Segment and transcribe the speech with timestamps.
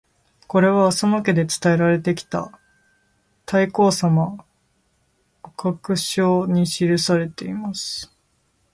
[0.47, 2.59] これは浅野家で伝えられてきた
[3.45, 4.43] 「太閤様
[5.43, 8.11] 御覚書」に記されています。